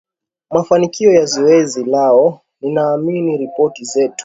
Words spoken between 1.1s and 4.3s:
ya zoezi lao Ninaamini ripoti zetu